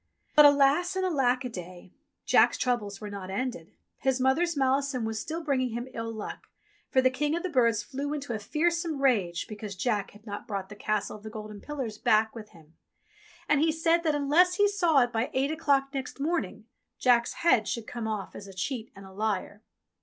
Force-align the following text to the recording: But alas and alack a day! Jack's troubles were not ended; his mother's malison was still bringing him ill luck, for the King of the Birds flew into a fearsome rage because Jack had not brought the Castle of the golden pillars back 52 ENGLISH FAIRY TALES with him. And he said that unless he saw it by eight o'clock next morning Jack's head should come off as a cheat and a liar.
But 0.35 0.45
alas 0.45 0.95
and 0.95 1.05
alack 1.05 1.45
a 1.45 1.49
day! 1.49 1.93
Jack's 2.25 2.57
troubles 2.57 2.99
were 2.99 3.11
not 3.11 3.29
ended; 3.29 3.71
his 3.99 4.19
mother's 4.19 4.57
malison 4.57 5.05
was 5.05 5.19
still 5.19 5.43
bringing 5.43 5.73
him 5.73 5.87
ill 5.93 6.11
luck, 6.11 6.47
for 6.89 7.03
the 7.03 7.11
King 7.11 7.35
of 7.35 7.43
the 7.43 7.51
Birds 7.51 7.83
flew 7.83 8.11
into 8.11 8.33
a 8.33 8.39
fearsome 8.39 8.99
rage 8.99 9.45
because 9.47 9.75
Jack 9.75 10.09
had 10.09 10.25
not 10.25 10.47
brought 10.47 10.69
the 10.69 10.75
Castle 10.75 11.17
of 11.17 11.21
the 11.21 11.29
golden 11.29 11.61
pillars 11.61 11.99
back 11.99 12.33
52 12.33 12.39
ENGLISH 12.39 12.51
FAIRY 12.51 12.63
TALES 12.63 12.71
with 12.71 12.71
him. 12.71 13.47
And 13.47 13.61
he 13.61 13.71
said 13.71 14.01
that 14.01 14.15
unless 14.15 14.55
he 14.55 14.67
saw 14.67 15.03
it 15.03 15.13
by 15.13 15.29
eight 15.35 15.51
o'clock 15.51 15.93
next 15.93 16.19
morning 16.19 16.65
Jack's 16.97 17.33
head 17.33 17.67
should 17.67 17.85
come 17.85 18.07
off 18.07 18.33
as 18.35 18.47
a 18.47 18.55
cheat 18.55 18.91
and 18.95 19.05
a 19.05 19.11
liar. 19.11 19.61